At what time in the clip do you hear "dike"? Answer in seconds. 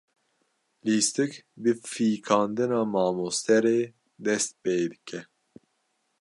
4.91-5.19